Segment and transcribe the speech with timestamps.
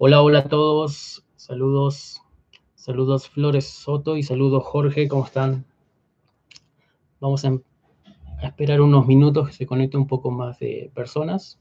[0.00, 1.24] Hola, hola a todos.
[1.34, 2.22] Saludos,
[2.76, 5.66] saludos Flores Soto y saludos Jorge, ¿cómo están?
[7.18, 7.58] Vamos a,
[8.38, 11.58] a esperar unos minutos que se conecte un poco más de personas.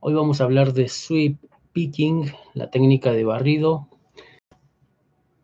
[0.00, 1.38] Hoy vamos a hablar de sweep
[1.72, 3.86] picking, la técnica de barrido.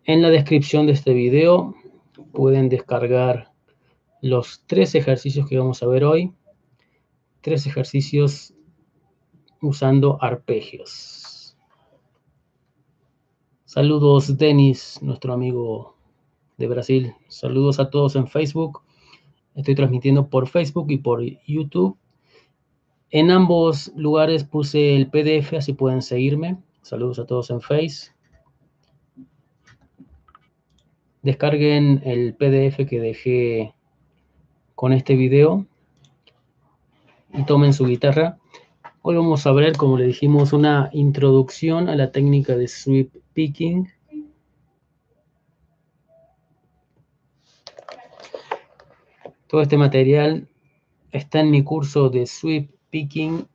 [0.03, 1.77] En la descripción de este video
[2.33, 3.53] pueden descargar
[4.21, 6.33] los tres ejercicios que vamos a ver hoy
[7.43, 8.55] tres ejercicios
[9.61, 11.14] usando arpegios.
[13.74, 15.97] Saludos, Denis, nuestro amigo
[16.58, 17.12] de Brasil.
[17.27, 18.83] Saludos a todos en Facebook.
[19.56, 21.98] Estoy transmitiendo por Facebook y por YouTube.
[23.11, 26.56] En ambos lugares puse el PDF, así pueden seguirme.
[26.83, 28.12] Saludos a todos en Face.
[31.22, 33.75] Descarguen el PDF que dejé
[34.77, 35.66] con este video
[37.33, 38.38] y tomen su guitarra.
[39.06, 43.92] Hoy vamos a ver, como le dijimos, una introducción a la técnica de sweep picking.
[49.47, 50.48] Todo este material
[51.12, 53.47] está en mi curso de sweep picking,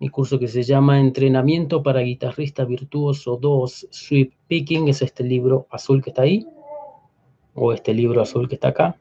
[0.00, 5.66] mi curso que se llama Entrenamiento para Guitarrista Virtuoso 2 Sweep Picking, es este libro
[5.70, 6.46] azul que está ahí,
[7.54, 8.96] o este libro azul que está acá.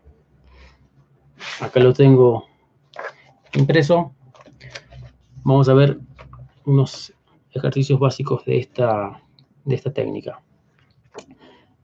[1.60, 2.46] Acá lo tengo
[3.54, 4.14] impreso,
[5.44, 6.00] vamos a ver
[6.66, 7.14] unos
[7.52, 9.22] ejercicios básicos de esta,
[9.66, 10.42] de esta técnica.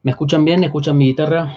[0.04, 0.64] ¿Me escuchan bien?
[0.64, 1.56] ¿Escuchan mi guitarra?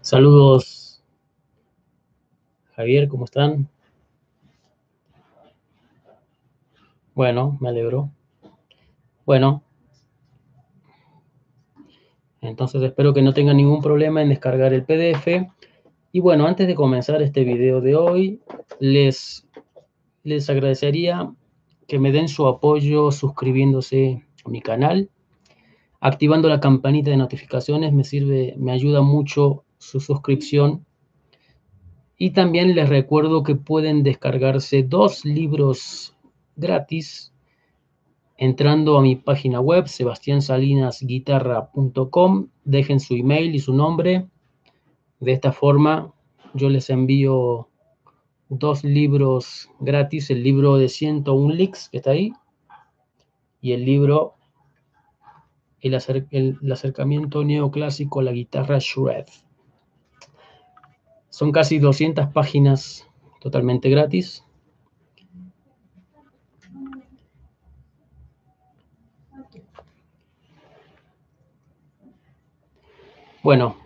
[0.00, 0.75] Saludos,
[2.76, 3.70] Javier, ¿cómo están?
[7.14, 8.10] Bueno, me alegro.
[9.24, 9.62] Bueno,
[12.42, 15.48] entonces espero que no tengan ningún problema en descargar el PDF.
[16.12, 18.40] Y bueno, antes de comenzar este video de hoy,
[18.78, 19.48] les,
[20.22, 21.32] les agradecería
[21.88, 25.08] que me den su apoyo suscribiéndose a mi canal,
[26.00, 30.84] activando la campanita de notificaciones, me sirve, me ayuda mucho su suscripción.
[32.18, 36.16] Y también les recuerdo que pueden descargarse dos libros
[36.56, 37.32] gratis
[38.38, 42.48] entrando a mi página web sebastiansalinasguitarra.com.
[42.64, 44.28] Dejen su email y su nombre.
[45.20, 46.14] De esta forma
[46.54, 47.68] yo les envío
[48.48, 52.32] dos libros gratis, el libro de 101 licks que está ahí
[53.60, 54.34] y el libro
[55.80, 55.94] el,
[56.30, 59.26] el acercamiento neoclásico a la guitarra Shred.
[61.36, 63.06] Son casi 200 páginas
[63.40, 64.42] totalmente gratis.
[73.42, 73.76] Bueno,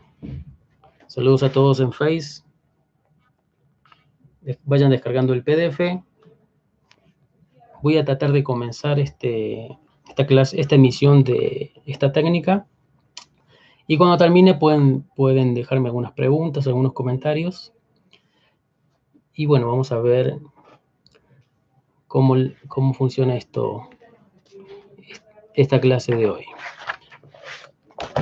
[1.08, 2.44] saludos a todos en Face.
[4.62, 6.04] Vayan descargando el PDF.
[7.82, 9.76] Voy a tratar de comenzar este,
[10.08, 12.68] esta, clase, esta emisión de esta técnica.
[13.90, 17.72] Y cuando termine pueden, pueden dejarme algunas preguntas, algunos comentarios.
[19.34, 20.38] Y bueno, vamos a ver
[22.06, 22.36] cómo,
[22.68, 23.90] cómo funciona esto,
[25.54, 26.44] esta clase de hoy.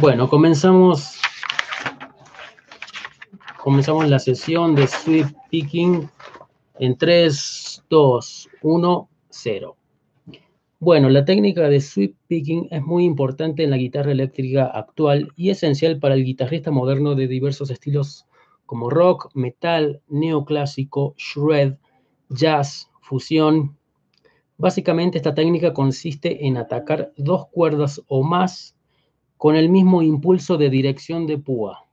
[0.01, 1.21] Bueno, comenzamos,
[3.63, 6.11] comenzamos la sesión de sweep picking
[6.79, 9.78] en 3, 2, 1, 0.
[10.81, 15.51] Bueno, la técnica de sweep picking es muy importante en la guitarra eléctrica actual y
[15.51, 18.27] esencial para el guitarrista moderno de diversos estilos
[18.65, 21.75] como rock, metal, neoclásico, shred,
[22.29, 23.77] jazz, fusión.
[24.57, 28.77] Básicamente esta técnica consiste en atacar dos cuerdas o más
[29.37, 31.89] con el mismo impulso de dirección de púa,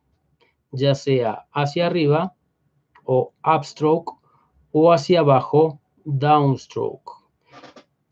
[0.71, 2.35] ya sea hacia arriba
[3.03, 4.13] o upstroke
[4.71, 7.24] o hacia abajo downstroke.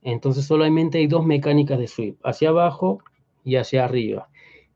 [0.03, 2.99] Entonces solamente hay dos mecánicas de sweep, hacia abajo
[3.43, 4.29] y hacia arriba.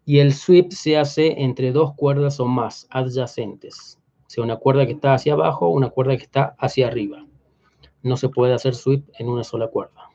[0.06, 4.00] Y el sweep se hace entre dos cuerdas o más adyacentes.
[4.26, 7.26] O sea, una cuerda que está hacia abajo, una cuerda que está hacia arriba.
[8.04, 10.10] No se puede hacer sweep en una sola cuerda.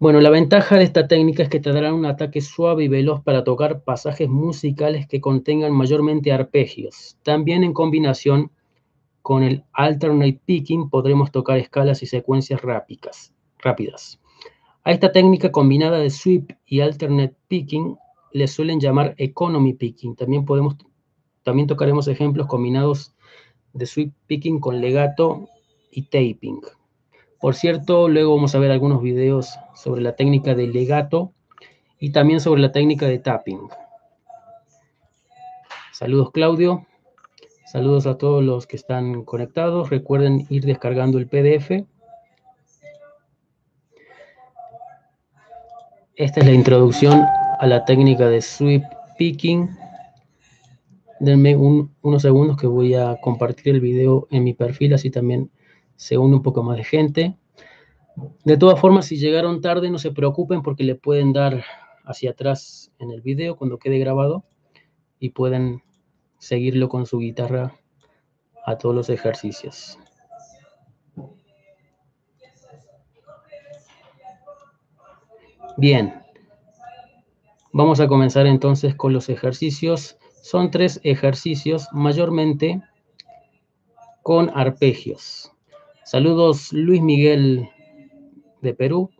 [0.00, 3.22] Bueno, la ventaja de esta técnica es que te dará un ataque suave y veloz
[3.22, 7.18] para tocar pasajes musicales que contengan mayormente arpegios.
[7.22, 8.50] También en combinación
[9.22, 14.20] con el alternate picking podremos tocar escalas y secuencias rápidas.
[14.84, 17.96] A esta técnica combinada de sweep y alternate picking
[18.32, 20.16] le suelen llamar economy picking.
[20.16, 20.76] También podemos
[21.42, 23.14] también tocaremos ejemplos combinados
[23.72, 25.48] de sweep picking con legato
[25.90, 26.60] y taping.
[27.40, 31.32] Por cierto, luego vamos a ver algunos videos sobre la técnica de legato
[31.98, 33.68] y también sobre la técnica de tapping.
[35.92, 36.86] Saludos Claudio,
[37.70, 39.90] saludos a todos los que están conectados.
[39.90, 41.86] Recuerden ir descargando el PDF.
[46.16, 47.24] Esta es la introducción
[47.60, 48.82] a la técnica de sweep
[49.16, 49.70] picking.
[51.20, 55.48] Denme unos segundos que voy a compartir el video en mi perfil, así también
[55.94, 57.36] se une un poco más de gente.
[58.44, 61.62] De todas formas, si llegaron tarde, no se preocupen porque le pueden dar
[62.04, 64.42] hacia atrás en el video cuando quede grabado
[65.20, 65.82] y pueden
[66.40, 67.76] seguirlo con su guitarra
[68.66, 69.98] a todos los ejercicios.
[75.76, 76.14] Bien,
[77.72, 80.18] vamos a comenzar entonces con los ejercicios.
[80.42, 82.82] Son tres ejercicios mayormente
[84.22, 85.52] con arpegios.
[86.04, 87.68] Saludos Luis Miguel
[88.62, 89.10] de Perú.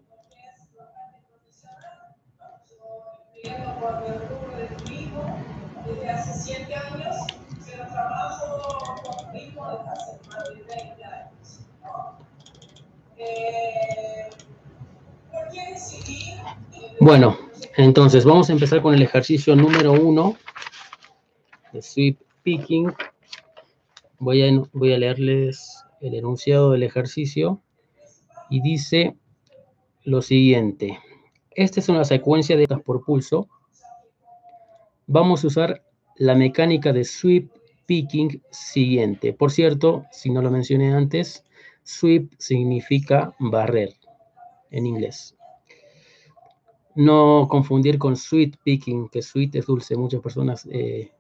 [17.01, 17.39] Bueno,
[17.79, 20.37] entonces vamos a empezar con el ejercicio número uno
[21.73, 22.93] de sweep picking.
[24.19, 27.63] Voy a, leerles el enunciado del ejercicio
[28.51, 29.17] y dice
[30.05, 30.99] lo siguiente.
[31.53, 33.49] Esta es una secuencia de estas por pulso.
[35.07, 35.83] Vamos a usar
[36.17, 37.51] la mecánica de sweep
[37.87, 39.33] picking siguiente.
[39.33, 41.47] Por cierto, si no lo mencioné antes,
[41.83, 43.95] sweep significa barrer
[44.71, 45.35] en inglés.
[47.01, 49.97] No confundir con sweet picking, que sweet es dulce.
[49.97, 51.11] Muchas personas eh,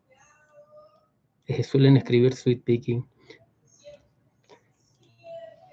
[1.46, 3.02] eh, suelen escribir sweet picking.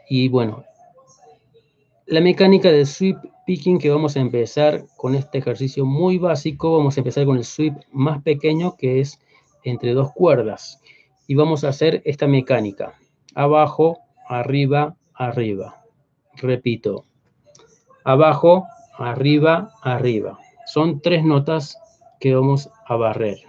[0.09, 0.63] Y bueno,
[2.05, 6.95] la mecánica de sweep picking que vamos a empezar con este ejercicio muy básico, vamos
[6.95, 9.19] a empezar con el sweep más pequeño que es
[9.65, 10.79] entre dos cuerdas.
[11.27, 12.93] Y vamos a hacer esta mecánica.
[13.35, 13.99] Abajo,
[14.29, 15.83] arriba, arriba.
[16.35, 17.03] Repito.
[18.05, 18.63] Abajo,
[18.97, 20.39] arriba, arriba.
[20.65, 21.77] Son tres notas
[22.19, 23.39] que vamos a barrer.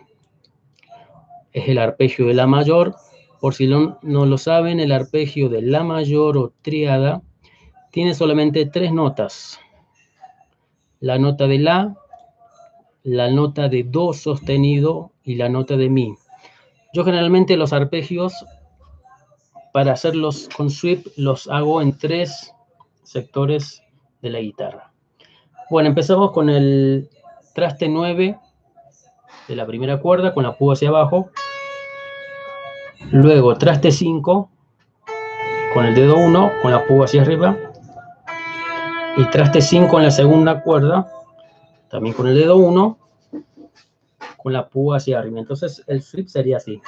[1.53, 2.95] Es el arpegio de la mayor.
[3.41, 7.23] Por si no, no lo saben, el arpegio de la mayor o triada
[7.91, 9.59] tiene solamente tres notas.
[11.01, 11.97] La nota de La,
[13.03, 16.15] la nota de Do sostenido y la nota de Mi.
[16.93, 18.33] Yo generalmente los arpegios,
[19.73, 22.53] para hacerlos con sweep, los hago en tres
[23.05, 23.83] sectores
[24.21, 24.88] de la guitarra.
[25.71, 27.11] Bueno, empezamos con el
[27.55, 28.39] traste 9
[29.49, 31.31] de la primera cuerda, con la púa hacia abajo.
[33.11, 34.51] Luego traste 5,
[35.75, 37.57] con el dedo 1, con la púa hacia arriba
[39.19, 41.11] y traste 5 en la segunda cuerda,
[41.91, 42.99] también con el dedo 1,
[44.39, 45.39] con la púa hacia arriba.
[45.39, 46.81] Entonces el flip sería así.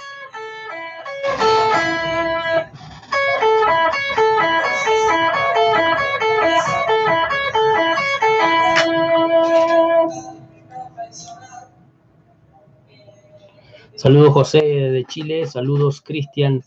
[14.00, 16.64] Saludos José de Chile, saludos Cristian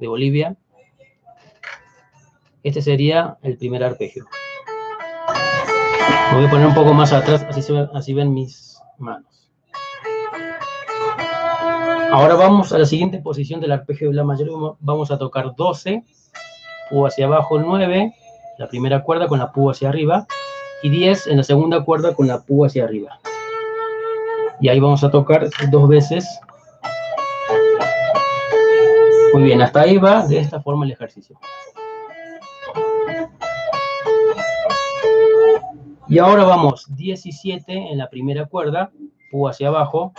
[0.00, 0.56] de Bolivia.
[2.64, 4.26] Este sería el primer arpegio.
[6.34, 9.48] Voy a poner un poco más atrás, así, así ven mis manos.
[12.10, 14.76] Ahora vamos a la siguiente posición del arpegio de la mayor.
[14.80, 16.02] Vamos a tocar 12,
[16.90, 18.12] púa hacia abajo 9,
[18.58, 20.26] la primera cuerda con la púa hacia arriba,
[20.82, 23.20] y 10 en la segunda cuerda con la púa hacia arriba.
[24.60, 26.40] Y ahí vamos a tocar dos veces.
[29.36, 31.38] Muy bien, hasta ahí va de esta forma el ejercicio.
[36.08, 38.90] Y ahora vamos 17 en la primera cuerda,
[39.30, 40.14] púa hacia abajo,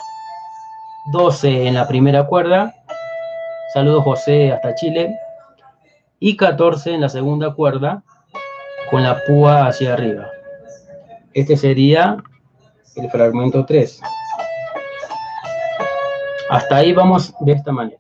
[1.14, 2.76] 12 en la primera cuerda,
[3.74, 5.18] saludos José hasta Chile,
[6.20, 8.04] y 14 en la segunda cuerda,
[8.92, 10.28] con la púa hacia arriba.
[11.34, 12.18] Este sería
[12.96, 14.00] el fragmento 3.
[16.52, 17.98] Hasta ahí vamos de esta manera.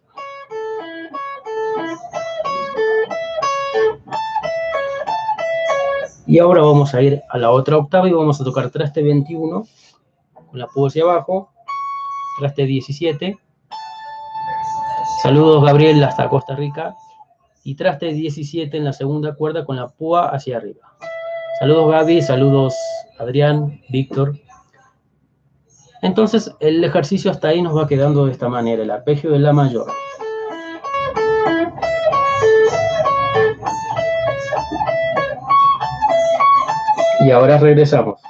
[6.27, 9.65] Y ahora vamos a ir a la otra octava y vamos a tocar traste 21
[10.33, 11.51] con la púa hacia abajo,
[12.37, 13.37] traste 17.
[15.23, 16.95] Saludos Gabriel hasta Costa Rica.
[17.63, 20.97] Y traste 17 en la segunda cuerda con la púa hacia arriba.
[21.59, 22.75] Saludos Gaby, saludos
[23.19, 24.37] Adrián, Víctor.
[26.01, 29.53] Entonces el ejercicio hasta ahí nos va quedando de esta manera, el arpegio de la
[29.53, 29.87] mayor.
[37.27, 38.21] Y ahora regresamos.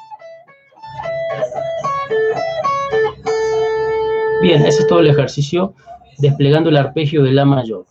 [4.42, 5.76] Bien, ese es todo el ejercicio
[6.18, 7.86] desplegando el arpegio de la mayor.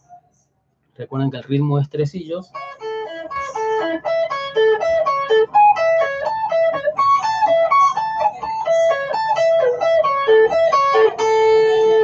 [0.97, 2.51] Recuerden que el ritmo es tresillos.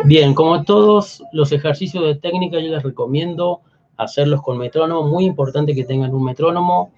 [0.04, 3.62] Bien, como todos los ejercicios de técnica, yo les recomiendo
[3.96, 5.08] hacerlos con metrónomo.
[5.08, 6.92] Muy importante que tengan un metrónomo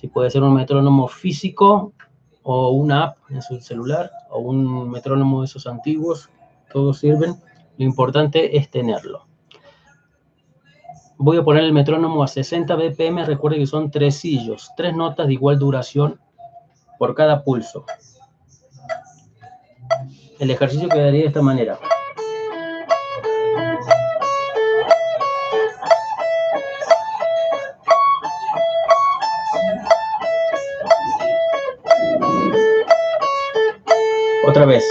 [0.00, 1.92] si puede ser un metrónomo físico
[2.42, 6.30] o una app en su celular o un metrónomo de esos antiguos,
[6.72, 7.34] todos sirven.
[7.76, 9.26] Lo importante es tenerlo.
[11.18, 15.26] Voy a poner el metrónomo a 60 BPM, recuerde que son tres sillos, tres notas
[15.26, 16.18] de igual duración
[16.98, 17.84] por cada pulso.
[20.38, 21.78] El ejercicio quedaría de esta manera.
[34.66, 34.84] Vez.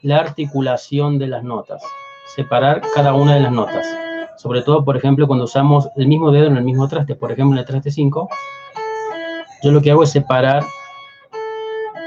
[0.00, 1.82] La articulación de las notas.
[2.34, 3.86] Separar cada una de las notas.
[4.38, 7.14] Sobre todo, por ejemplo, cuando usamos el mismo dedo en el mismo traste.
[7.14, 8.28] Por ejemplo, en el traste 5.
[9.62, 10.64] Yo lo que hago es separar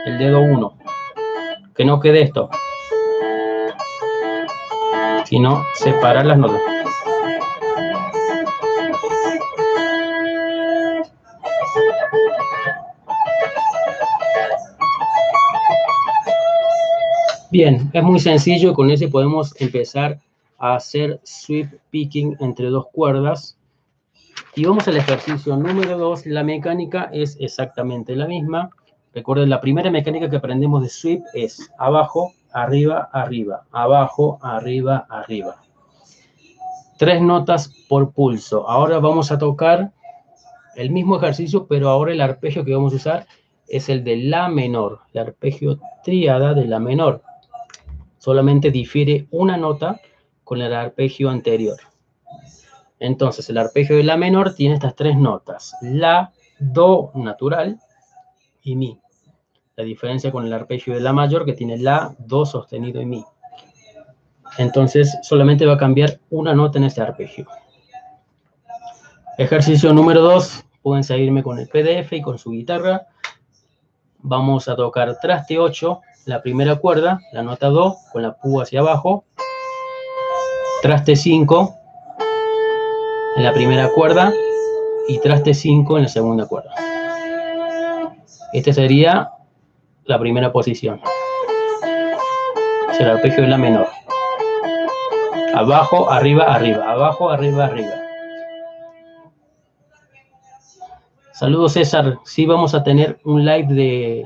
[0.05, 0.77] el dedo 1.
[1.73, 2.49] Que no quede esto
[5.25, 6.61] sino separar las notas.
[17.51, 20.19] Bien, es muy sencillo, con ese podemos empezar
[20.57, 23.57] a hacer sweep picking entre dos cuerdas.
[24.55, 28.71] Y vamos al ejercicio número 2, la mecánica es exactamente la misma.
[29.13, 35.57] Recuerden, la primera mecánica que aprendemos de sweep es abajo, arriba, arriba, abajo, arriba, arriba.
[36.97, 38.69] Tres notas por pulso.
[38.69, 39.91] Ahora vamos a tocar
[40.77, 43.27] el mismo ejercicio, pero ahora el arpegio que vamos a usar
[43.67, 47.23] es el de La menor, el arpegio tríada de La menor.
[48.19, 49.99] Solamente difiere una nota
[50.45, 51.77] con el arpegio anterior.
[52.99, 55.75] Entonces, el arpegio de La menor tiene estas tres notas.
[55.81, 57.77] La, Do natural
[58.63, 58.97] y Mi.
[59.77, 63.25] La diferencia con el arpegio de La mayor que tiene La, Do sostenido y Mi.
[64.57, 67.45] Entonces solamente va a cambiar una nota en este arpegio.
[69.37, 70.63] Ejercicio número 2.
[70.81, 73.07] Pueden seguirme con el PDF y con su guitarra.
[74.19, 78.79] Vamos a tocar traste 8, la primera cuerda, la nota Do, con la púa hacia
[78.79, 79.25] abajo.
[80.81, 81.75] Traste 5
[83.35, 84.31] en la primera cuerda
[85.09, 86.73] y traste 5 en la segunda cuerda.
[88.53, 89.31] Este sería
[90.05, 91.01] la primera posición.
[92.91, 93.87] Es el arpegio de la menor.
[95.53, 96.91] Abajo, arriba, arriba.
[96.91, 97.93] Abajo, arriba, arriba.
[101.33, 102.19] Saludos César.
[102.23, 104.25] Sí vamos a tener un live de,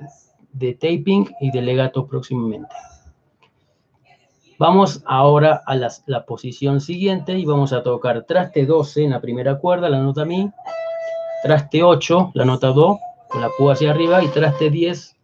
[0.54, 2.76] de taping y de legato próximamente.
[4.60, 9.58] Vamos ahora a la posición siguiente y vamos a tocar traste 12 en la primera
[9.58, 10.52] cuerda, la nota Mi,
[11.44, 15.19] traste 8, la nota Do, con la púa hacia arriba y traste 10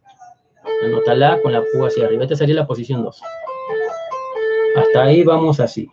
[0.88, 2.24] nota La con la púa hacia arriba.
[2.24, 3.22] Esta sería la posición 2.
[4.76, 5.88] Hasta ahí vamos así.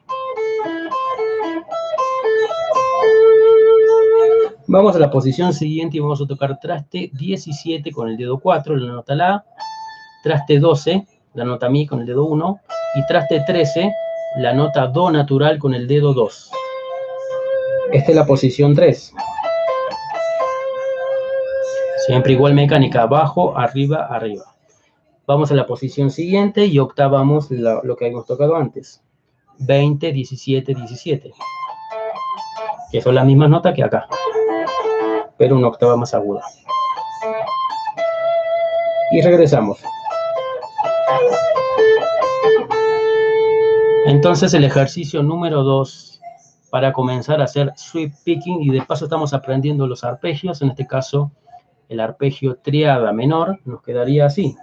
[4.68, 8.75] Vamos a la posición siguiente y vamos a tocar traste 17 con el dedo 4,
[8.78, 9.46] la nota La,
[10.24, 12.60] traste 12, la nota Mi con el dedo 1,
[12.96, 13.94] y traste 13,
[14.38, 16.52] la nota Do natural con el dedo 2.
[17.92, 19.13] Esta es la posición 3.
[22.08, 24.53] Siempre igual mecánica, abajo, arriba, arriba.
[25.25, 29.01] Vamos a la posición siguiente y octavamos lo que habíamos tocado antes.
[29.60, 31.32] 20, 17, 17.
[32.92, 34.06] Que son las mismas notas que acá.
[35.38, 36.42] Pero una octava más aguda.
[39.12, 39.80] Y regresamos.
[44.06, 46.20] Entonces el ejercicio número 2
[46.70, 50.86] para comenzar a hacer sweep picking y de paso estamos aprendiendo los arpegios, en este
[50.86, 51.32] caso
[51.88, 54.58] el arpegio triada menor, nos quedaría así.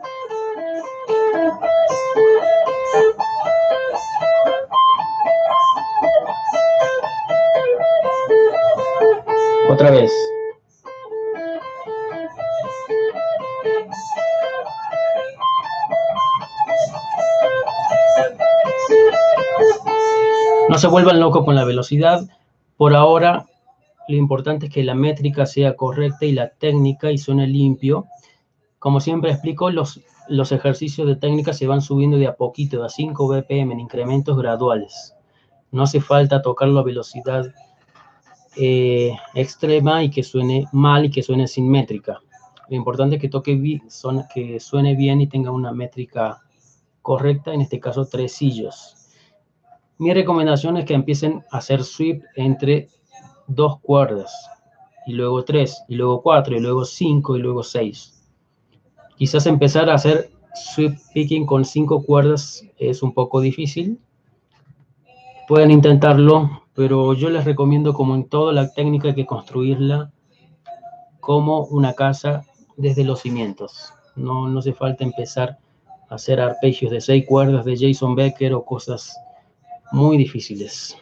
[9.81, 10.13] Otra vez.
[20.69, 22.29] No se vuelvan locos con la velocidad.
[22.77, 23.47] Por ahora,
[24.07, 28.05] lo importante es que la métrica sea correcta y la técnica y suene limpio.
[28.79, 32.91] Como siempre explico, los, los ejercicios de técnica se van subiendo de a poquito, a
[32.91, 35.15] 5 BPM, en incrementos graduales.
[35.71, 37.47] No hace falta tocar la velocidad
[38.62, 42.21] eh, extrema y que suene mal y que suene sin métrica.
[42.69, 46.43] Lo importante es que toque son, que suene bien y tenga una métrica
[47.00, 48.97] correcta, en este caso tres sillos.
[49.97, 52.88] Mi recomendación es que empiecen a hacer sweep entre
[53.47, 54.31] dos cuerdas,
[55.07, 58.23] y luego tres, y luego cuatro, y luego cinco, y luego seis.
[59.17, 63.99] Quizás empezar a hacer sweep picking con cinco cuerdas es un poco difícil.
[65.50, 70.12] Pueden intentarlo, pero yo les recomiendo, como en toda la técnica, que construirla
[71.19, 72.45] como una casa
[72.76, 73.92] desde los cimientos.
[74.14, 75.59] No, no hace falta empezar
[76.09, 79.16] a hacer arpegios de seis cuerdas de Jason Becker o cosas
[79.90, 80.97] muy difíciles.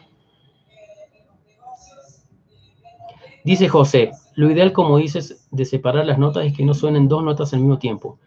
[3.43, 7.23] Dice José, lo ideal, como dices, de separar las notas es que no suenen dos
[7.23, 8.17] notas al mismo tiempo.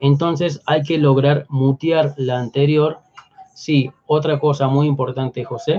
[0.00, 3.00] Entonces hay que lograr mutear la anterior.
[3.62, 5.78] Sí, otra cosa muy importante, José,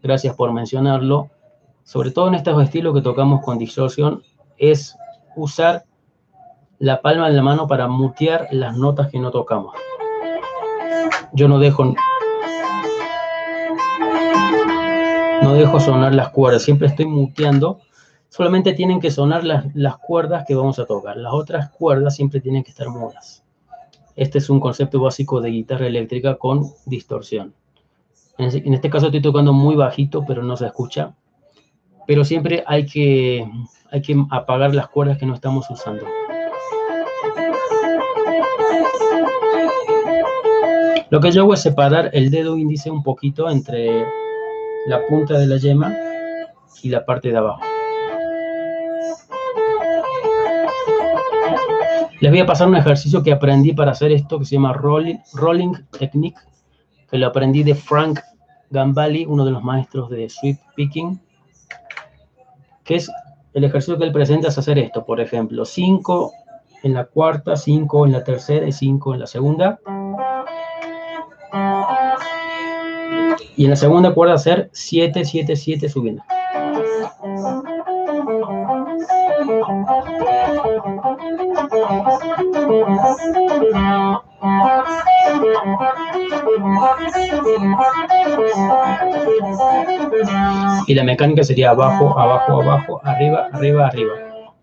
[0.00, 1.28] gracias por mencionarlo,
[1.82, 4.22] sobre todo en estos estilos que tocamos con distorsión,
[4.58, 4.96] es
[5.34, 5.86] usar
[6.78, 9.74] la palma de la mano para mutear las notas que no tocamos.
[11.32, 11.84] Yo no dejo
[15.42, 17.80] no dejo sonar las cuerdas, siempre estoy muteando,
[18.28, 22.40] solamente tienen que sonar las, las cuerdas que vamos a tocar, las otras cuerdas siempre
[22.40, 23.42] tienen que estar mudas.
[24.20, 27.54] Este es un concepto básico de guitarra eléctrica con distorsión.
[28.36, 31.14] En, este caso estoy tocando muy bajito, pero no se escucha.
[32.06, 33.48] Pero siempre hay que,
[34.30, 36.04] apagar las cuerdas que no estamos usando.
[41.08, 44.04] Lo que yo hago es separar el dedo índice un poquito entre
[44.86, 45.96] la punta de la yema
[46.82, 47.69] y la parte de abajo.
[52.20, 55.72] Les voy a pasar un ejercicio que aprendí para hacer esto que se llama Rolling,
[55.98, 56.38] Technique,
[57.10, 58.20] que lo aprendí de Frank
[58.68, 61.18] Gambali, uno de los maestros de sweep picking,
[62.84, 63.10] que es
[63.54, 66.32] el ejercicio que él presenta es hacer esto, por ejemplo, 5
[66.82, 69.80] en la cuarta, 5 en la tercera y 5 en la segunda.
[73.56, 76.22] Y en la segunda cuerda hacer 7, 7, 7 subiendo.
[90.86, 94.12] Y la mecánica sería abajo, abajo, abajo, arriba, arriba, arriba.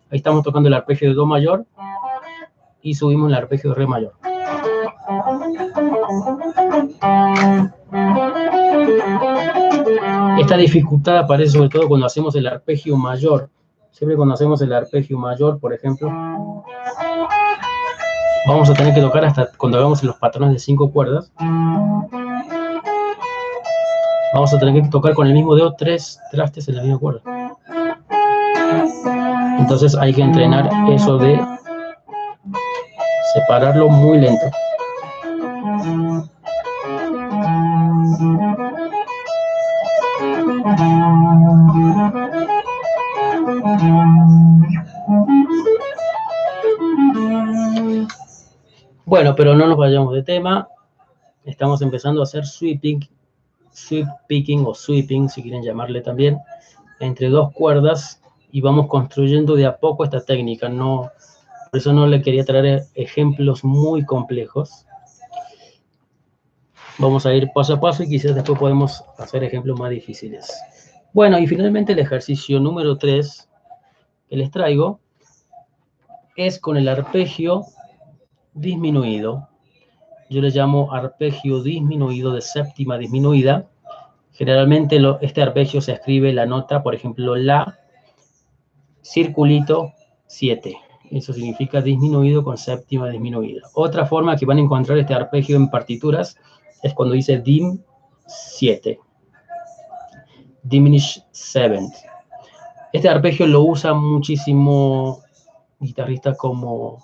[0.10, 1.66] Ahí estamos tocando el arpegio de Do mayor
[2.82, 4.14] y subimos el arpegio de Re mayor.
[10.40, 13.50] Esta dificultad aparece sobre todo cuando hacemos el arpegio mayor.
[13.92, 16.10] Siempre cuando hacemos el arpegio mayor, por ejemplo,
[18.48, 21.32] vamos a tener que tocar hasta cuando hagamos los patrones de cinco cuerdas
[24.34, 27.22] vamos a tener que tocar con el mismo dedo tres trastes en la misma cuerda.
[29.58, 31.40] Entonces hay que entrenar eso de
[33.34, 34.46] separarlo muy lento.
[49.08, 50.68] Bueno, pero no nos vayamos de tema.
[51.46, 53.08] Estamos empezando a hacer sweeping
[53.72, 56.40] sweep picking o sweeping, si quieren llamarle también,
[57.00, 60.68] entre dos cuerdas y vamos construyendo de a poco esta técnica.
[60.68, 61.10] No,
[61.72, 64.86] por eso no le quería traer ejemplos muy complejos.
[66.98, 70.52] Vamos a ir paso a paso y quizás después podemos hacer ejemplos más difíciles.
[71.14, 73.48] Bueno, y finalmente el ejercicio número 3
[74.30, 75.00] que les traigo
[76.36, 77.68] es con el arpegio
[78.58, 79.48] disminuido
[80.30, 83.70] yo le llamo arpegio disminuido de séptima disminuida.
[84.34, 87.80] Generalmente este arpegio se escribe la nota, por ejemplo, la,
[89.02, 89.94] circulito
[90.28, 90.78] 7.
[91.12, 93.62] Eso significa disminuido con séptima disminuida.
[93.74, 96.36] Otra forma que van a encontrar este arpegio en partituras
[96.84, 97.80] es cuando dice dim
[98.26, 99.00] 7.
[100.64, 101.88] Diminish 7.
[102.92, 105.22] Este arpegio lo usa muchísimo
[105.80, 107.02] guitarristas como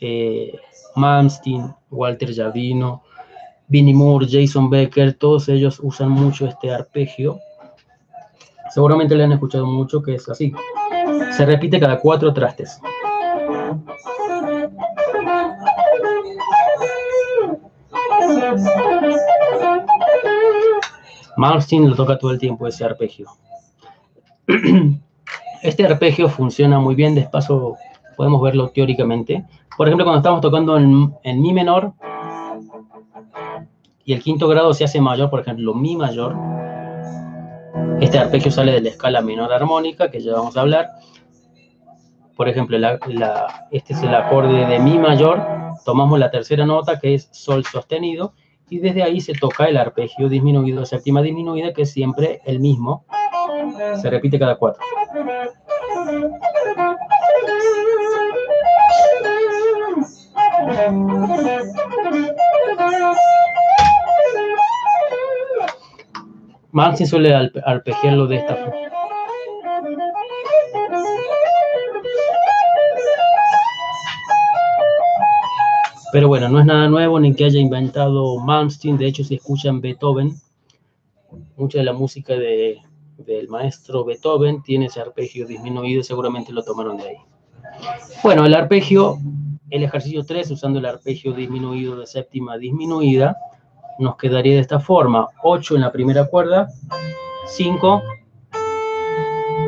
[0.00, 0.58] eh,
[0.94, 3.02] Malmsteen, Walter Javino,
[3.68, 7.38] Vinnie Moore, Jason Becker, todos ellos usan mucho este arpegio.
[8.72, 10.52] Seguramente le han escuchado mucho que es así.
[11.36, 12.80] Se repite cada cuatro trastes.
[21.36, 23.28] Malmsteen lo toca todo el tiempo ese arpegio.
[25.62, 27.76] Este arpegio funciona muy bien, despacio
[28.16, 29.44] podemos verlo teóricamente.
[29.76, 31.92] Por ejemplo, cuando estamos tocando en, mi menor
[34.04, 36.34] y el quinto grado se hace mayor, por ejemplo, mi mayor,
[38.00, 40.92] este arpegio sale de la escala menor armónica, que ya vamos a hablar.
[42.36, 42.78] Por ejemplo,
[43.70, 45.42] este es el acorde de mi mayor,
[45.84, 48.32] tomamos la tercera nota, que es sol sostenido,
[48.70, 53.04] y desde ahí se toca el arpegio disminuido, séptima disminuida, que es siempre el mismo,
[54.00, 54.82] se repite cada cuatro.
[66.72, 68.76] Maxi suele arpegiarlo de esta forma.
[76.12, 78.96] Pero bueno, no es nada nuevo ni que haya inventado Malmsteen.
[78.96, 80.34] De hecho, si escuchan Beethoven,
[81.56, 82.78] mucha de la música de,
[83.18, 87.16] del maestro Beethoven tiene ese arpegio disminuido, seguramente lo tomaron de ahí.
[88.22, 89.18] Bueno, el arpegio,
[89.70, 93.36] el ejercicio 3, usando el arpegio disminuido de séptima disminuida,
[93.98, 96.68] nos quedaría de esta forma, 8 en la primera cuerda,
[97.46, 98.02] 5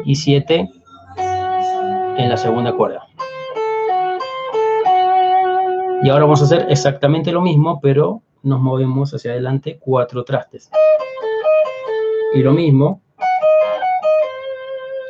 [0.04, 0.70] y 7
[1.16, 3.06] en la segunda cuerda.
[6.02, 10.70] Y ahora vamos a hacer exactamente lo mismo, pero nos movemos hacia adelante cuatro trastes.
[12.34, 13.02] Y lo mismo,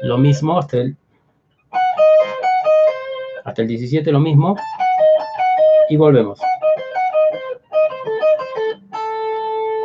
[0.02, 0.96] lo mismo hasta el,
[3.48, 4.56] hasta el 17, lo mismo,
[5.88, 6.38] y volvemos.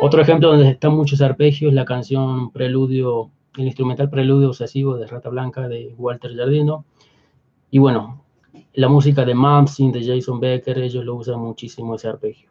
[0.02, 5.30] Otro ejemplo donde están muchos arpegios la canción Preludio, el instrumental Preludio Obsesivo de Rata
[5.30, 6.84] Blanca de Walter Jardino.
[7.70, 8.22] Y bueno,
[8.74, 12.50] la música de Mamsin, de Jason Becker, ellos lo usan muchísimo ese arpegio.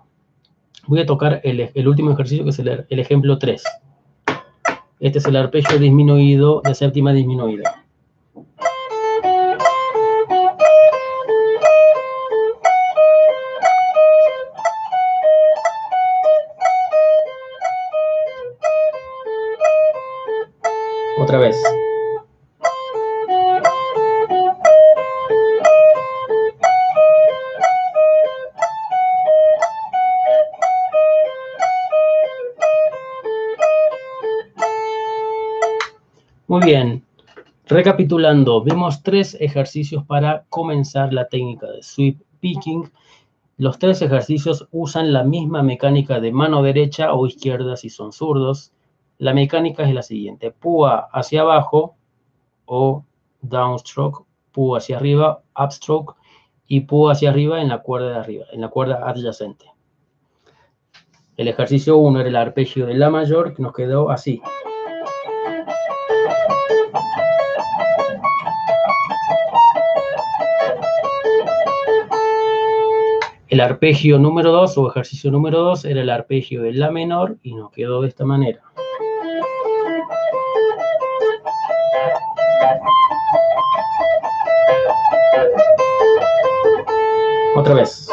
[0.87, 3.63] Voy a tocar el, el último ejercicio que es el, el ejemplo 3.
[4.99, 7.82] Este es el arpegio disminuido de séptima disminuida.
[37.83, 42.89] Recapitulando, vemos tres ejercicios para comenzar la técnica de sweep picking.
[43.57, 48.71] Los tres ejercicios usan la misma mecánica de mano derecha o izquierda si son zurdos.
[49.17, 51.97] La mecánica es la siguiente, púa hacia abajo
[52.63, 53.03] o
[53.41, 56.15] downstroke, púa hacia arriba, upstroke
[56.69, 59.65] y púa hacia arriba en la cuerda de arriba, en la cuerda adyacente.
[61.35, 64.41] El ejercicio 1 era el arpegio de la mayor que nos quedó así.
[73.53, 77.53] El arpegio número 2 o ejercicio número 2 era el arpegio de la menor y
[77.53, 78.63] nos quedó de esta manera.
[87.55, 88.09] Otra vez.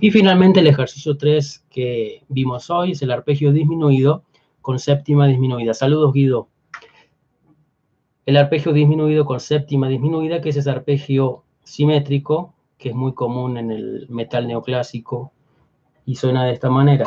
[0.00, 4.22] Y finalmente el ejercicio 3 que vimos hoy es el arpegio disminuido
[4.64, 5.74] con séptima disminuida.
[5.74, 6.48] Saludos, Guido.
[8.24, 13.58] El arpegio disminuido con séptima disminuida, que es ese arpegio simétrico, que es muy común
[13.58, 15.32] en el metal neoclásico
[16.06, 17.06] y suena de esta manera.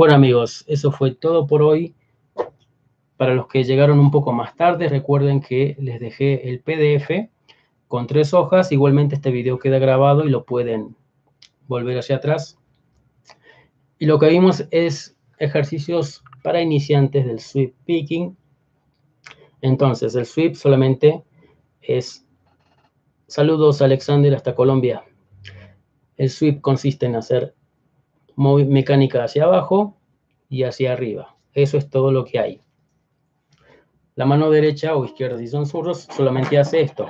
[0.00, 1.94] Bueno amigos, eso fue todo por hoy.
[3.18, 7.28] Para los que llegaron un poco más tarde, recuerden que les dejé el PDF
[7.86, 8.72] con tres hojas.
[8.72, 10.96] Igualmente este video queda grabado y lo pueden
[11.68, 12.58] volver hacia atrás.
[13.98, 18.38] Y lo que vimos es ejercicios para iniciantes del sweep picking.
[19.60, 21.22] Entonces, el sweep solamente
[21.82, 22.26] es...
[23.26, 25.04] Saludos Alexander hasta Colombia.
[26.16, 27.54] El sweep consiste en hacer
[28.36, 29.96] mecánica hacia abajo
[30.48, 31.36] y hacia arriba.
[31.52, 32.60] Eso es todo lo que hay.
[34.14, 37.08] La mano derecha o izquierda, si son zurdos, solamente hace esto.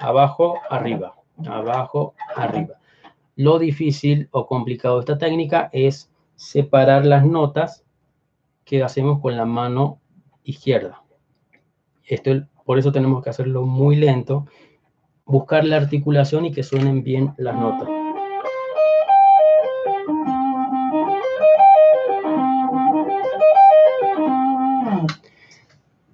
[0.00, 1.14] Abajo, arriba.
[1.46, 2.74] Abajo, arriba.
[3.36, 7.84] Lo difícil o complicado de esta técnica es separar las notas
[8.64, 10.00] que hacemos con la mano
[10.44, 11.02] izquierda.
[12.04, 14.46] Esto, por eso tenemos que hacerlo muy lento,
[15.24, 18.01] buscar la articulación y que suenen bien las notas.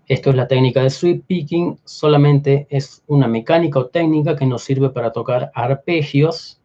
[0.08, 4.64] Esto es la técnica de sweep picking, solamente es una mecánica o técnica que nos
[4.64, 6.62] sirve para tocar arpegios,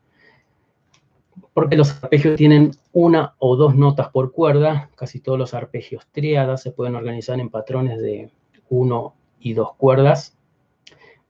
[1.54, 6.62] porque los arpegios tienen una o dos notas por cuerda, casi todos los arpegios triadas
[6.62, 8.32] se pueden organizar en patrones de
[8.70, 10.38] uno y dos cuerdas,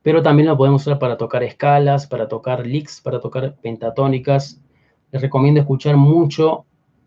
[0.04, 4.62] pero también lo podemos usar para tocar escalas, para tocar licks, para tocar pentatónicas.
[5.12, 6.66] Les recomiendo escuchar mucho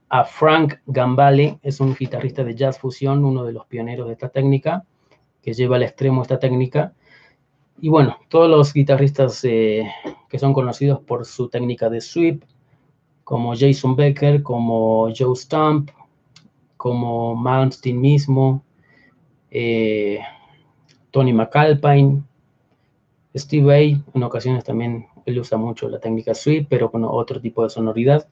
[0.09, 4.31] a Frank Gambale, es un guitarrista de jazz fusión, uno de los pioneros de esta
[4.31, 4.85] técnica
[5.47, 6.93] que lleva al extremo esta técnica.
[7.81, 9.89] Y bueno, todos los guitarristas eh,
[10.29, 12.43] que son conocidos por su técnica de sweep,
[13.23, 15.91] como Jason Becker, como Joe Stump,
[16.77, 18.65] como Malmsteen mismo,
[19.53, 20.19] eh,
[21.13, 22.25] Tony McAlpine,
[23.37, 27.63] Steve Vai, en ocasiones también él usa mucho la técnica sweep, pero con otro tipo
[27.63, 28.27] de sonoridad.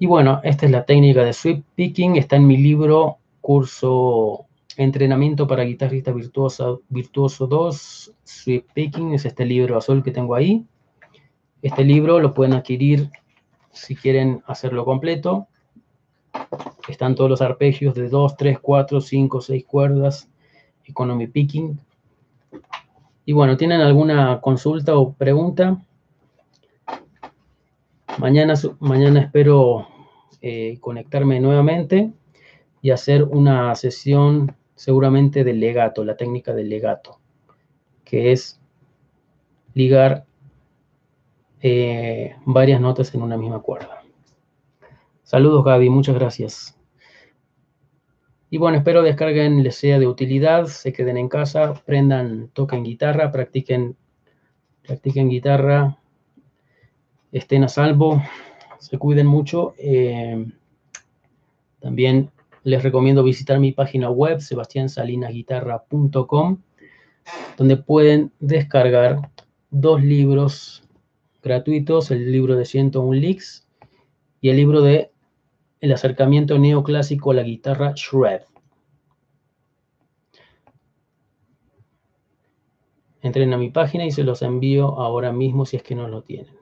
[0.00, 4.47] Y bueno, esta es la técnica de sweep picking, está en mi libro curso
[4.78, 10.64] Entrenamiento para guitarrista virtuoso, virtuoso 2, Sweep Picking, es este libro azul que tengo ahí.
[11.62, 13.10] Este libro lo pueden adquirir
[13.72, 15.48] si quieren hacerlo completo.
[16.86, 20.30] Están todos los arpegios de 2, 3, 4, 5, 6 cuerdas,
[20.84, 21.80] Economy Picking.
[23.24, 25.76] Y bueno, ¿tienen alguna consulta o pregunta?
[28.18, 29.88] Mañana, mañana espero
[30.40, 32.12] eh, conectarme nuevamente
[32.80, 37.18] y hacer una sesión seguramente del legato, la técnica del legato,
[38.04, 38.60] que es
[39.74, 40.24] ligar
[41.60, 44.04] eh, varias notas en una misma cuerda.
[45.24, 46.78] Saludos Gaby, muchas gracias.
[48.50, 53.32] Y bueno, espero descarguen, les sea de utilidad, se queden en casa, prendan, toquen guitarra,
[53.32, 53.96] practiquen,
[54.86, 55.98] practiquen guitarra,
[57.32, 58.22] estén a salvo,
[58.78, 59.74] se cuiden mucho.
[59.76, 60.46] Eh,
[61.80, 62.30] también
[62.64, 66.58] les recomiendo visitar mi página web, sebastiansalinasguitarra.com,
[67.56, 69.30] donde pueden descargar
[69.70, 70.82] dos libros
[71.42, 73.68] gratuitos, el libro de 101 licks
[74.40, 75.12] y el libro de
[75.80, 78.42] El acercamiento neoclásico a la guitarra Shred.
[83.20, 86.22] Entren a mi página y se los envío ahora mismo si es que no lo
[86.22, 86.56] tienen.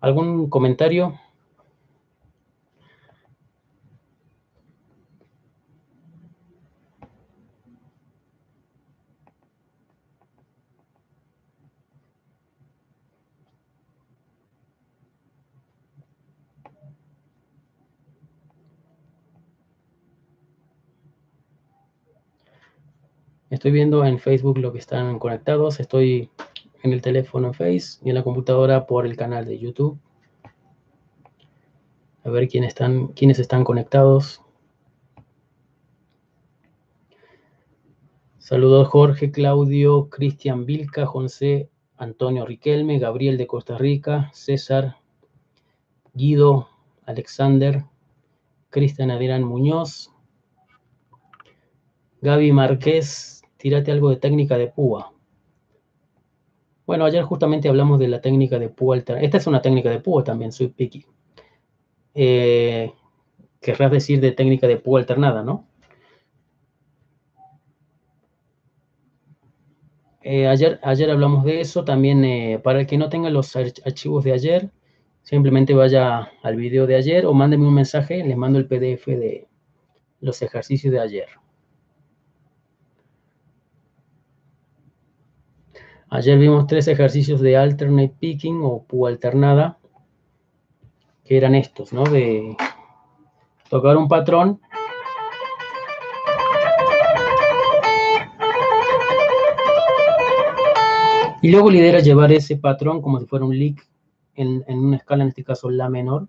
[0.00, 1.14] ¿Algún comentario?
[23.64, 25.80] Estoy viendo en Facebook lo que están conectados.
[25.80, 26.28] Estoy
[26.82, 29.98] en el teléfono en Face y en la computadora por el canal de YouTube.
[32.24, 34.42] A ver quiénes están, quiénes están conectados.
[38.36, 44.96] Saludos Jorge, Claudio, Cristian Vilca, José, Antonio Riquelme, Gabriel de Costa Rica, César,
[46.12, 46.68] Guido,
[47.06, 47.84] Alexander,
[48.68, 50.10] Cristian Adrián Muñoz,
[52.20, 53.33] Gaby Márquez,
[53.64, 55.14] tírate algo de técnica de púa.
[56.86, 59.24] Bueno, ayer justamente hablamos de la técnica de púa alternada.
[59.24, 61.06] Esta es una técnica de púa también, soy picky.
[62.12, 62.92] Eh,
[63.62, 65.66] querrás decir de técnica de púa alternada, ¿no?
[70.20, 71.86] Eh, ayer, ayer hablamos de eso.
[71.86, 74.70] También eh, para el que no tenga los archivos de ayer,
[75.22, 79.48] simplemente vaya al video de ayer o mándeme un mensaje, les mando el PDF de
[80.20, 81.43] los ejercicios de ayer.
[86.10, 89.78] Ayer vimos tres ejercicios de alternate picking o púa alternada,
[91.24, 92.04] que eran estos, ¿no?
[92.04, 92.56] De
[93.68, 94.60] tocar un patrón.
[101.42, 103.86] Y luego lidera llevar ese patrón como si fuera un lick
[104.34, 106.28] en, en una escala, en este caso la menor.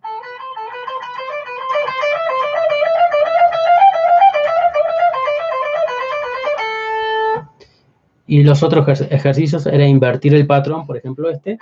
[8.27, 11.57] Y los otros ejercicios era invertir el patrón, por ejemplo este.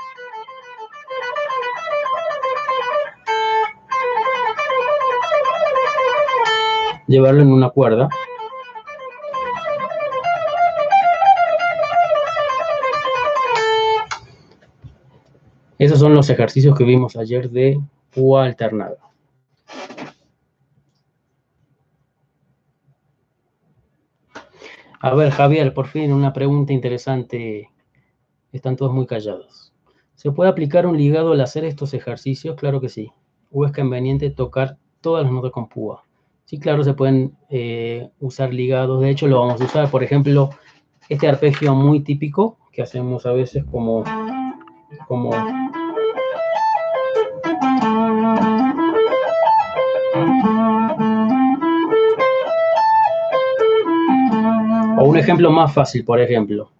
[7.07, 8.07] Llevarlo en una cuerda.
[15.77, 17.77] Esos son los ejercicios que vimos ayer de
[18.15, 18.95] U alternada.
[25.03, 27.69] A ver, Javier, por fin una pregunta interesante.
[28.53, 29.73] Están todos muy callados.
[30.15, 32.55] ¿Se puede aplicar un ligado al hacer estos ejercicios?
[32.55, 33.11] Claro que sí.
[33.51, 36.05] ¿O es conveniente tocar todas las notas con púa?
[36.45, 39.01] Sí, claro, se pueden eh, usar ligados.
[39.01, 39.91] De hecho, lo vamos a usar.
[39.91, 40.51] Por ejemplo,
[41.09, 44.05] este arpegio muy típico que hacemos a veces como,
[45.09, 45.31] como
[55.13, 56.71] un ejemplo más fácil, por ejemplo.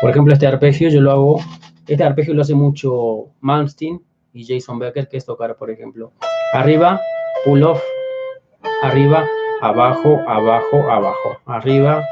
[0.00, 1.40] Por ejemplo, este arpegio yo lo hago,
[1.88, 4.00] este arpegio lo hace mucho Malmsteen
[4.32, 6.12] y Jason Becker, que es tocar, por ejemplo,
[6.52, 7.00] arriba,
[7.44, 7.82] pull off,
[8.84, 9.26] arriba,
[9.60, 12.04] abajo, abajo, abajo, arriba,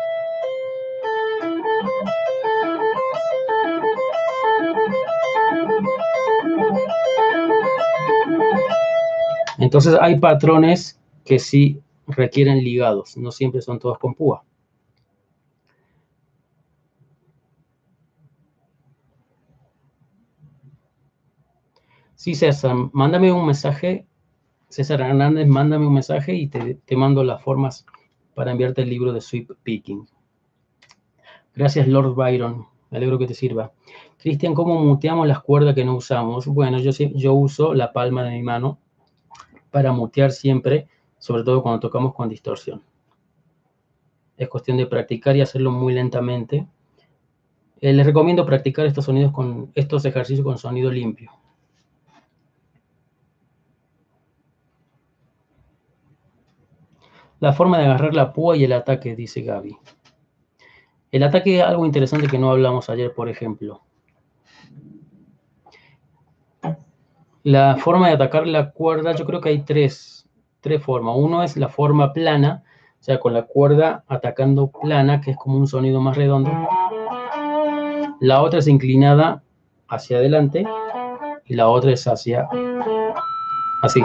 [9.58, 14.44] Entonces hay patrones que sí requieren ligados, no siempre son todos con púa.
[22.14, 24.06] Sí, César, mándame un mensaje.
[24.68, 27.86] César Hernández, mándame un mensaje y te, mando las formas
[28.34, 30.06] para enviarte el libro de Sweep Picking.
[31.54, 32.66] Gracias, Lord Byron.
[32.90, 33.72] Me alegro que te sirva.
[34.18, 36.46] Cristian, ¿cómo muteamos las cuerdas que no usamos?
[36.46, 38.78] Bueno, yo, yo uso la palma de mi mano
[39.70, 42.82] para mutear siempre, sobre todo cuando tocamos con distorsión.
[44.36, 46.66] Es cuestión de practicar y hacerlo muy lentamente.
[47.80, 51.32] Eh, les recomiendo practicar estos sonidos con estos ejercicios con sonido limpio.
[57.40, 59.76] La forma de agarrar la púa y el ataque, dice Gaby.
[61.10, 63.82] El ataque es algo interesante que no hablamos ayer, por ejemplo.
[67.48, 70.28] La forma de atacar la cuerda, yo creo que hay tres,
[70.60, 71.14] tres formas.
[71.16, 72.62] Uno es la forma plana,
[73.00, 76.50] o sea, con la cuerda atacando plana, que es como un sonido más redondo.
[78.20, 79.42] La otra es inclinada
[79.88, 80.66] hacia adelante
[81.46, 82.46] y la otra es hacia
[83.80, 84.02] así.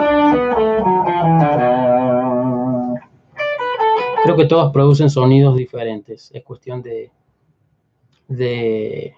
[4.22, 6.30] Creo que todos producen sonidos diferentes.
[6.32, 7.12] Es cuestión de,
[8.26, 9.14] de,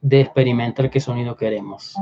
[0.00, 1.94] de experimentar qué sonido queremos.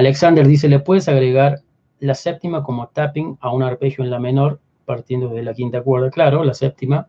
[0.00, 1.60] Alexander dice, ¿le puedes agregar
[1.98, 6.10] la séptima como tapping a un arpegio en la menor partiendo de la quinta cuerda?
[6.10, 7.06] Claro, la séptima.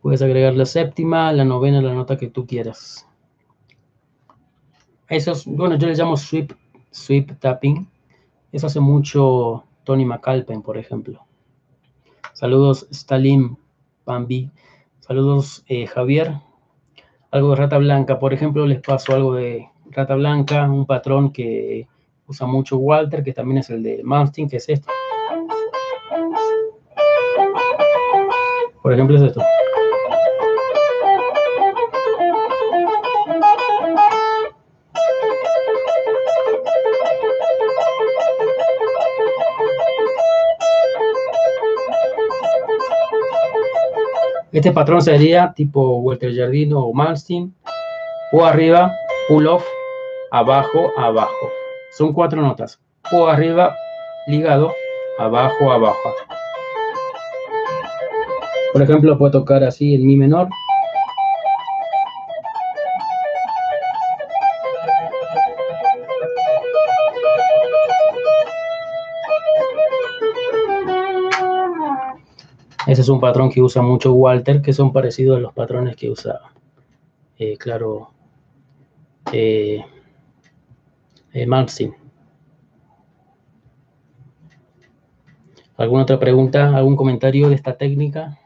[0.00, 3.06] Puedes agregar la séptima, la novena, la nota que tú quieras.
[5.10, 6.54] Eso es, bueno, yo le llamo sweep,
[6.90, 7.86] sweep tapping.
[8.50, 11.20] Eso hace mucho Tony McAlpin, por ejemplo.
[12.32, 13.58] Saludos, Stalin,
[14.06, 14.50] Bambi.
[15.00, 16.32] Saludos, eh, Javier.
[17.30, 21.86] Algo de rata blanca, por ejemplo, les paso algo de rata blanca, un patrón que
[22.26, 24.88] usa mucho Walter, que también es el de Malmsteen, que es esto.
[28.82, 29.40] Por ejemplo, es esto.
[44.52, 47.52] Este patrón sería tipo Walter Jardino o Malmsteen,
[48.32, 48.92] o arriba,
[49.28, 49.64] pull off,
[50.30, 51.50] abajo, abajo.
[51.92, 52.80] Son cuatro notas.
[53.12, 53.74] O arriba,
[54.26, 54.74] ligado,
[55.18, 56.14] abajo, abajo.
[58.72, 60.48] Por ejemplo, puedo tocar así en mi menor.
[72.86, 76.10] Ese es un patrón que usa mucho Walter, que son parecidos a los patrones que
[76.10, 76.40] usa,
[77.38, 78.10] eh, claro,
[79.32, 79.84] eh,
[81.32, 81.46] eh
[85.76, 88.38] ¿Alguna otra pregunta, algún comentario de esta técnica?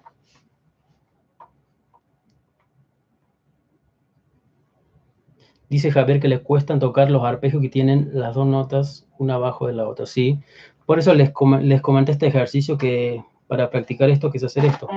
[5.69, 9.67] Dice Javier que le cuestan tocar los arpegios que tienen las dos notas una abajo
[9.67, 10.07] de la otra.
[10.07, 10.41] Sí,
[10.87, 14.89] por eso les, les comenté este ejercicio que para practicar esto es hacer esto.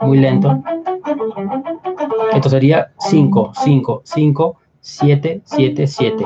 [0.00, 0.62] Muy lento.
[2.38, 6.24] Esto sería 5, 5, 5, 7, 7, 7.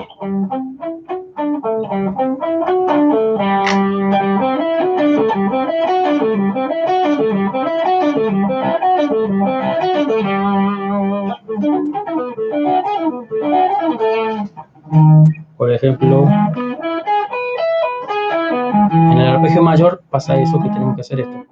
[15.57, 16.29] Por ejemplo,
[18.91, 21.52] en el arpegio mayor pasa eso que tenemos que hacer esto.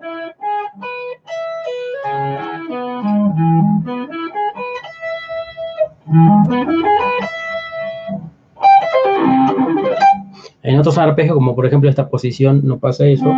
[10.62, 13.32] En otros arpegios, como por ejemplo esta posición, no pasa eso.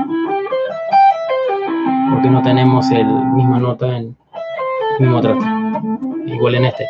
[2.10, 4.16] Porque no tenemos la misma nota en
[4.98, 5.44] el mismo trato.
[6.26, 6.84] Igual en este.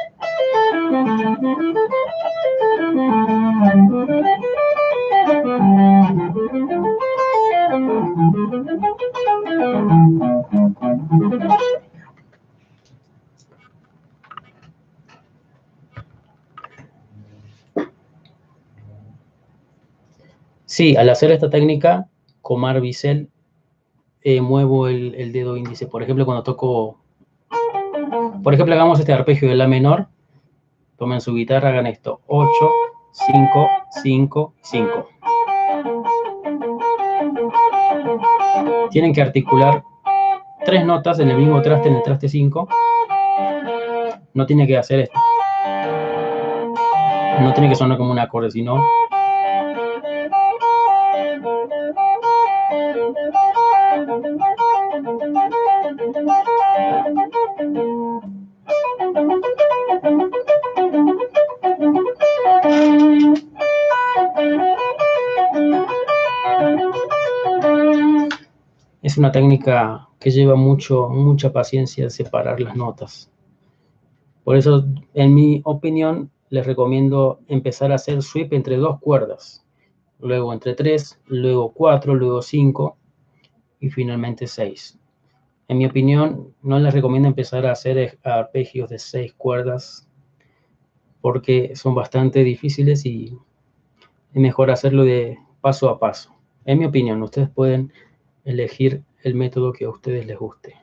[20.83, 22.09] Sí, al hacer esta técnica,
[22.41, 23.29] comar bisel,
[24.23, 25.87] eh, muevo el, el, dedo índice.
[25.87, 26.99] Por ejemplo, cuando toco,
[28.43, 30.09] por ejemplo, hagamos este arpegio de la menor,
[30.99, 32.51] tomen su guitarra, hagan esto, 8,
[33.13, 33.69] 5,
[34.03, 35.09] 5, 5.
[38.91, 39.85] Tienen que articular
[40.65, 42.69] tres notas en el mismo traste, en el traste 5.
[44.35, 45.21] No tiene que hacer esto.
[47.41, 48.85] No tiene que sonar como un acorde, sino
[69.13, 73.31] Es una técnica que lleva mucho, mucha paciencia separar las notas.
[74.43, 79.67] Por eso, en mi opinión, les recomiendo empezar a hacer sweep entre dos cuerdas,
[80.19, 82.97] luego entre tres, luego cuatro, luego cinco
[83.81, 84.99] y finalmente seis.
[85.69, 90.09] En mi opinión, no les recomiendo empezar a hacer arpegios de seis cuerdas
[91.21, 93.37] porque son bastante difíciles y
[94.33, 96.35] es mejor hacerlo de paso a paso.
[96.65, 97.93] En mi opinión, ustedes pueden
[98.45, 100.75] elegir el método que a ustedes les guste.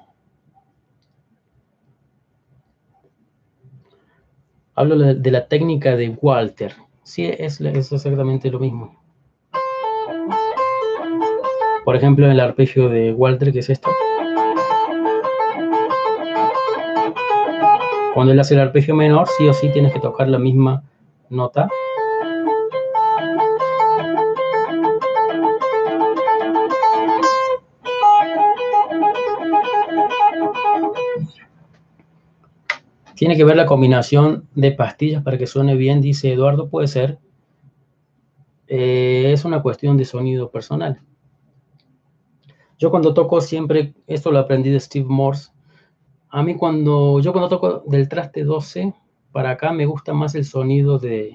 [4.76, 6.74] Hablo de la técnica de Walter.
[7.04, 8.98] Sí, es, es exactamente lo mismo.
[11.84, 13.90] Por ejemplo, el arpegio de Walter, que es esto.
[18.14, 20.84] Cuando él hace el arpegio menor, sí o sí tienes que tocar la misma
[21.30, 21.70] nota
[33.20, 37.20] Tiene que ver la combinación de pastillas para que suene bien, dice Eduardo, puede ser.
[38.68, 41.02] Eh, es una cuestión de sonido personal.
[42.78, 45.52] Yo cuando toco siempre, esto lo aprendí de Steve Morse,
[46.30, 48.94] a mí cuando, yo cuando toco del traste 12
[49.34, 51.34] para acá me gusta más el sonido de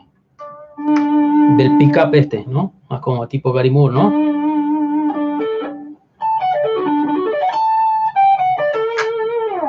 [1.59, 2.72] del pickup este, ¿no?
[2.89, 4.11] Más como tipo Gary Moore, ¿no?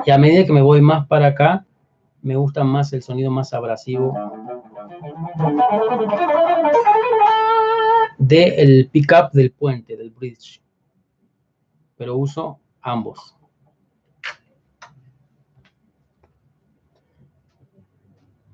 [0.06, 1.66] Y a medida que me voy más para acá,
[2.26, 4.12] me gusta más el sonido más abrasivo
[8.18, 10.60] del pickup del puente, del bridge.
[11.96, 13.38] Pero uso ambos.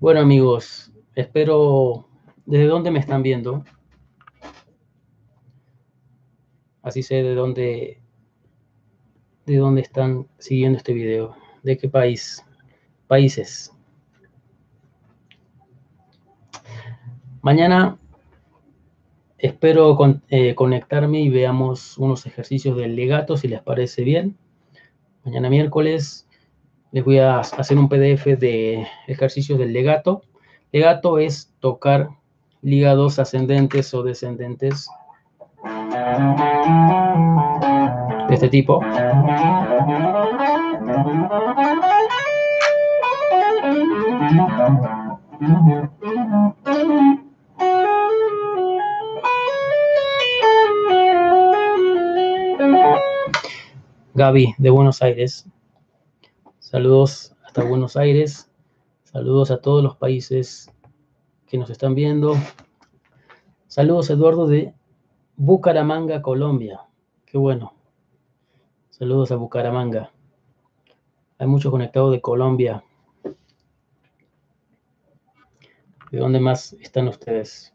[0.01, 2.09] Bueno amigos, espero
[2.45, 3.63] desde dónde me están viendo.
[6.81, 8.01] Así sé de dónde
[9.45, 12.45] de dónde están siguiendo este video, de qué país
[13.11, 13.73] países.
[17.41, 17.97] Mañana
[19.37, 19.97] espero
[20.29, 24.37] eh, conectarme y veamos unos ejercicios del legato, si les parece bien.
[25.25, 26.25] Mañana miércoles
[26.93, 30.21] les voy a hacer un PDF de ejercicios del legato.
[30.71, 32.11] Legato es tocar
[32.61, 34.87] ligados ascendentes o descendentes
[38.29, 38.79] de este tipo.
[54.13, 55.49] Gaby de Buenos Aires.
[56.59, 58.51] Saludos hasta Buenos Aires.
[59.03, 60.71] Saludos a todos los países
[61.47, 62.35] que nos están viendo.
[63.65, 64.75] Saludos Eduardo de
[65.37, 66.81] Bucaramanga, Colombia.
[67.25, 67.73] Qué bueno.
[68.91, 70.11] Saludos a Bucaramanga.
[71.39, 72.83] Hay muchos conectados de Colombia.
[76.11, 77.73] ¿De dónde más están ustedes?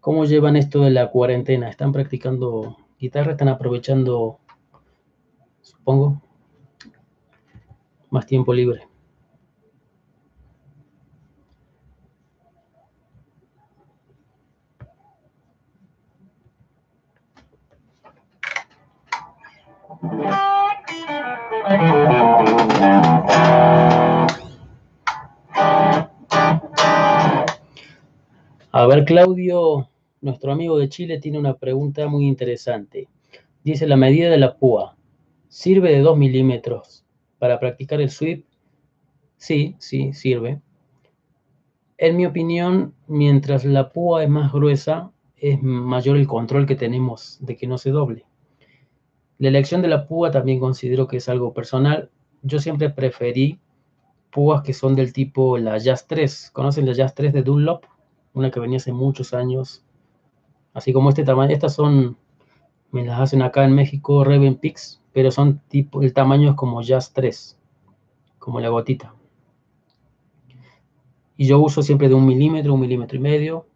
[0.00, 1.68] ¿Cómo llevan esto de la cuarentena?
[1.68, 3.32] ¿Están practicando guitarra?
[3.32, 4.38] ¿Están aprovechando,
[5.60, 6.22] supongo,
[8.10, 8.87] más tiempo libre?
[28.78, 29.88] A ver, Claudio,
[30.20, 33.08] nuestro amigo de Chile, tiene una pregunta muy interesante.
[33.64, 34.96] Dice, la medida de la púa,
[35.48, 37.04] ¿sirve de 2 milímetros
[37.40, 38.46] para practicar el sweep?
[39.36, 40.60] Sí, sí, sirve.
[41.96, 47.38] En mi opinión, mientras la púa es más gruesa, es mayor el control que tenemos
[47.40, 48.26] de que no se doble.
[49.38, 52.12] La elección de la púa también considero que es algo personal.
[52.42, 53.58] Yo siempre preferí
[54.30, 56.52] púas que son del tipo la Jazz 3.
[56.52, 57.84] ¿Conocen la Jazz 3 de Dunlop?
[58.34, 59.84] Una que venía hace muchos años.
[60.74, 61.52] Así como este tamaño.
[61.52, 62.16] Estas son,
[62.90, 66.82] me las hacen acá en México, Raven Pix, pero son tipo, el tamaño es como
[66.82, 67.58] Jazz 3,
[68.38, 69.14] como la gotita.
[71.36, 73.66] Y yo uso siempre de un milímetro, un milímetro y medio.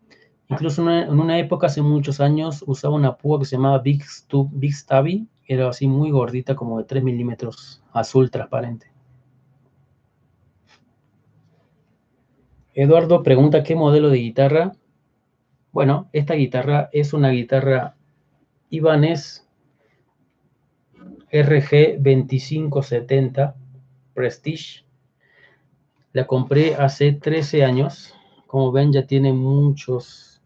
[0.48, 4.05] Incluso en una época, hace muchos años, usaba una púa que se llamaba Big,
[4.50, 5.28] Big Stubby.
[5.46, 8.91] Era así muy gordita, como de 3 milímetros, azul transparente.
[12.74, 14.72] Eduardo pregunta qué modelo de guitarra.
[15.72, 17.96] Bueno, esta guitarra es una guitarra
[18.70, 19.46] Ibanez
[21.30, 23.54] RG 2570
[24.14, 24.84] Prestige
[26.12, 28.14] la compré hace 13 años.
[28.46, 30.42] Como ven, ya tiene muchos,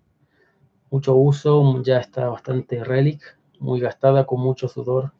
[0.90, 5.12] mucho uso, ya está bastante relic, muy gastada, con mucho sudor.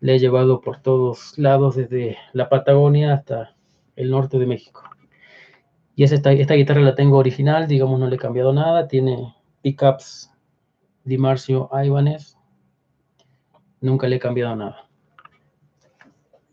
[0.00, 3.54] Le he llevado por todos lados, desde la Patagonia hasta
[3.96, 4.89] el norte de México.
[6.00, 8.88] Y esta, esta guitarra la tengo original, digamos, no le he cambiado nada.
[8.88, 10.32] Tiene pickups
[11.04, 12.38] Di Marcio Ibanez.
[13.82, 14.88] Nunca le he cambiado nada.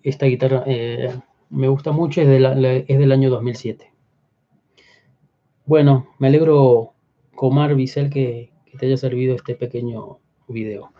[0.03, 1.17] Esta guitarra eh,
[1.49, 3.89] me gusta mucho, es, es del año 2007.
[5.65, 6.95] Bueno, me alegro,
[7.33, 10.19] Comar Bisel, que, te haya servido este pequeño
[10.49, 10.91] video.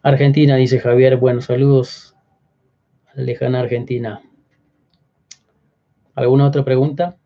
[0.00, 1.18] Argentina, dice Javier.
[1.18, 2.16] Bueno, saludos
[3.14, 4.22] lejana Argentina.
[6.14, 7.18] ¿Alguna otra pregunta?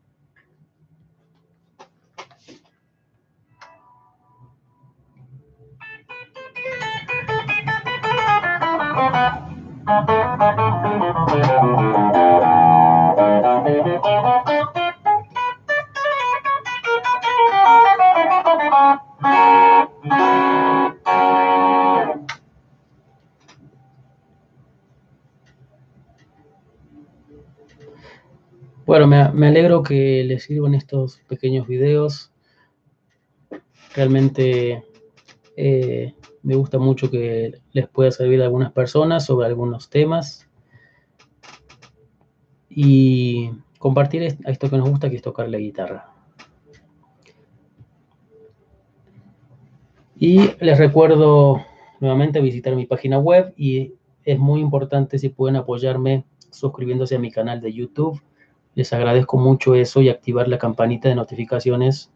[29.07, 32.32] Me, alegro que les sirvan estos pequeños videos.
[33.94, 34.84] Realmente
[35.57, 40.49] eh, me gusta mucho que les pueda servir a algunas personas sobre algunos temas.
[42.68, 46.12] Y compartir esto que nos gusta, que es tocar la guitarra.
[50.16, 51.64] Y les recuerdo
[52.01, 53.94] nuevamente visitar mi página web y
[54.24, 58.20] es muy importante si pueden apoyarme suscribiéndose a mi canal de YouTube
[58.78, 62.12] les agradezco mucho eso y activar la campanita de notificaciones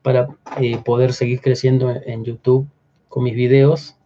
[0.00, 0.28] para
[0.60, 2.68] eh, poder seguir creciendo en YouTube
[3.08, 3.96] con mis videos.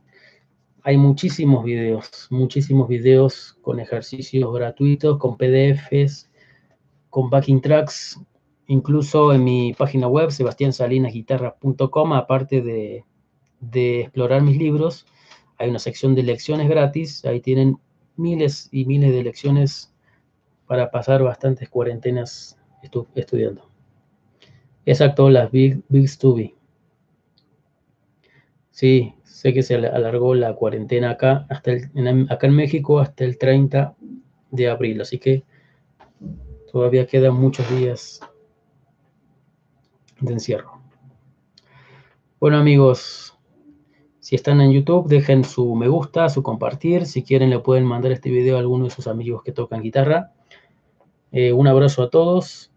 [0.84, 6.30] Hay muchísimos videos, muchísimos videos con ejercicios gratuitos, con PDFs,
[7.10, 8.18] con backing tracks,
[8.66, 13.04] incluso en mi página web, sebastiansalinasguitarra.com, aparte de,
[13.60, 15.04] de explorar mis libros,
[15.58, 17.76] hay una sección de lecciones gratis, ahí tienen
[18.16, 19.92] miles y miles de lecciones
[20.68, 22.56] para pasar bastantes cuarentenas
[23.14, 23.68] estudiando.
[24.86, 26.54] Exacto, las Big, Big Stubby.
[28.70, 33.38] Sí, sé que se alargó la cuarentena acá, hasta en, acá en México hasta el
[33.38, 33.96] 30
[34.50, 35.42] de abril, así que
[36.70, 38.20] todavía quedan muchos días
[40.20, 40.80] de encierro.
[42.38, 43.36] Bueno amigos,
[44.20, 47.06] si están en YouTube, dejen su me gusta, su compartir.
[47.06, 50.34] Si quieren, le pueden mandar este video a alguno de sus amigos que tocan guitarra.
[51.32, 52.70] Eh, un abrazo a todos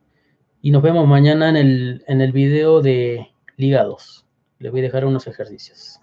[0.61, 3.27] y nos vemos mañana en el, en el video de
[3.57, 4.25] ligados.
[4.59, 5.99] Les voy a dejar unos ejercicios.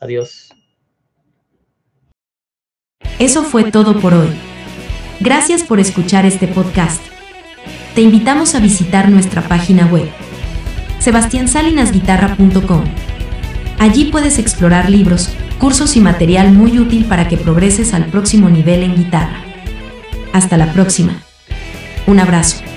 [0.00, 0.50] Adiós.
[3.18, 4.28] Eso fue todo por hoy.
[5.20, 7.02] Gracias por escuchar este podcast.
[7.94, 10.06] Te invitamos a visitar nuestra página web,
[10.98, 12.84] sebastiansalinasguitarra.com.
[13.78, 18.82] Allí puedes explorar libros, cursos y material muy útil para que progreses al próximo nivel
[18.82, 19.45] en guitarra.
[20.32, 21.22] Hasta la próxima.
[22.06, 22.75] Un abrazo.